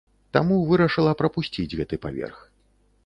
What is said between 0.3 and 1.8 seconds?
Таму вырашыла прапусціць